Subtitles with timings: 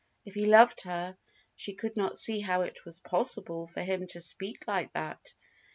[0.25, 1.15] If he loved her,
[1.55, 5.35] she could not see how it was possible for him to speak like that!